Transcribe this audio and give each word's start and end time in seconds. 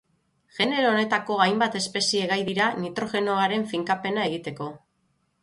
Genero 0.59 0.87
honetako 0.93 1.37
hainbat 1.45 1.77
espezie 1.81 2.23
gai 2.33 2.39
dira 2.47 2.71
nitrogenoaren 2.87 3.67
finkapena 3.75 4.27
egiteko. 4.33 4.73